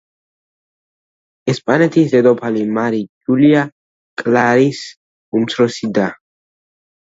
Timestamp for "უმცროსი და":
5.41-6.11